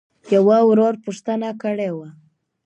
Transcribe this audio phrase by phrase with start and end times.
[0.33, 2.07] يــوه ورورپوښـتـنــه کــړېــوه.؟